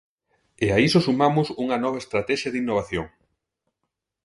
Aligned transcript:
E 0.65 0.67
a 0.75 0.77
iso 0.87 0.99
sumamos 1.07 1.47
unha 1.63 1.77
nova 1.83 2.01
estratexia 2.03 2.51
de 2.51 2.61
innovación. 2.63 3.07